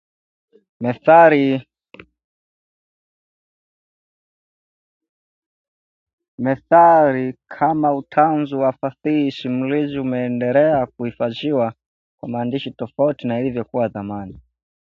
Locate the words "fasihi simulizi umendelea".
8.73-10.85